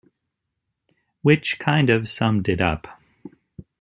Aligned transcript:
Which 1.21 1.59
kind 1.59 1.91
of 1.91 2.09
summed 2.09 2.49
it 2.49 2.59
up. 2.59 2.87